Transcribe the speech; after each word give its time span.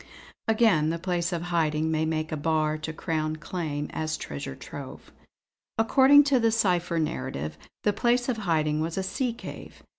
"Again, 0.47 0.89
the 0.89 0.97
place 0.97 1.31
of 1.31 1.43
hiding 1.53 1.91
may 1.91 2.07
make 2.07 2.31
a 2.31 2.35
bar 2.35 2.75
to 2.75 2.91
Crown 2.91 3.35
claim 3.35 3.87
as 3.93 4.17
treasure 4.17 4.55
trove. 4.55 5.11
According 5.77 6.23
to 6.23 6.39
the 6.39 6.49
cipher 6.49 6.97
narrative 6.97 7.55
the 7.83 7.93
place 7.93 8.27
of 8.27 8.37
hiding 8.37 8.81
was 8.81 8.97
a 8.97 9.03
sea 9.03 9.31
cave. 9.31 9.83